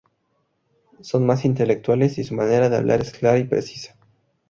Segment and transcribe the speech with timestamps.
[1.01, 3.95] Son más intelectuales y su manera de hablar es clara y precisa.